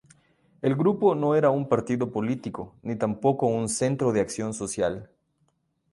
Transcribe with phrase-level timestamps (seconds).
[0.63, 5.11] El Grupo no era un partido político, ni tampoco un centro de acción social.